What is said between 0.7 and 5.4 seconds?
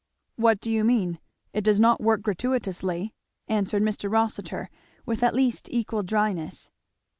you mean? It does not work gratuitously," answered Mr. Rossitur, with at